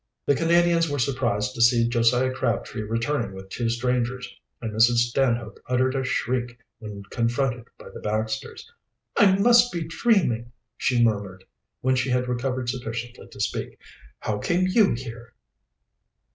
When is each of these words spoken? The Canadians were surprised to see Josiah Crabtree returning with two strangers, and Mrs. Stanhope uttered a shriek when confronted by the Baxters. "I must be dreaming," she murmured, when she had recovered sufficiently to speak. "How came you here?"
The 0.25 0.33
Canadians 0.33 0.89
were 0.89 0.97
surprised 0.97 1.53
to 1.53 1.61
see 1.61 1.87
Josiah 1.87 2.33
Crabtree 2.33 2.81
returning 2.81 3.33
with 3.33 3.49
two 3.51 3.69
strangers, 3.69 4.27
and 4.59 4.73
Mrs. 4.73 4.95
Stanhope 4.97 5.59
uttered 5.69 5.93
a 5.95 6.03
shriek 6.03 6.57
when 6.79 7.03
confronted 7.11 7.65
by 7.77 7.89
the 7.93 7.99
Baxters. 7.99 8.67
"I 9.15 9.37
must 9.37 9.71
be 9.71 9.83
dreaming," 9.85 10.53
she 10.75 11.03
murmured, 11.03 11.43
when 11.81 11.95
she 11.95 12.09
had 12.09 12.27
recovered 12.27 12.67
sufficiently 12.67 13.27
to 13.27 13.39
speak. 13.39 13.77
"How 14.19 14.39
came 14.39 14.65
you 14.65 14.93
here?" 14.95 15.35